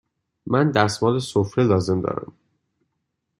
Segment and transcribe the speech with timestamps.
[0.47, 2.33] من دستمال سفره لازم دارم.